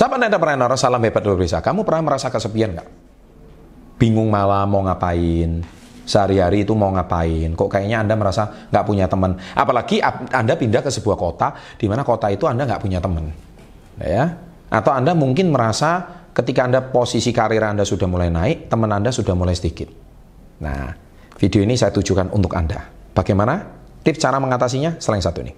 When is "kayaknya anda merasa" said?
7.68-8.48